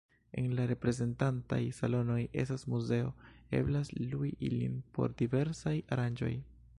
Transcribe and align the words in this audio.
En 0.41 0.45
la 0.59 0.63
reprezentantaj 0.69 1.59
salonoj 1.79 2.23
estas 2.45 2.65
muzeo; 2.75 3.13
eblas 3.59 3.95
lui 3.99 4.35
ilin 4.51 4.81
por 4.97 5.17
diversaj 5.23 5.79
aranĝoj. 5.97 6.35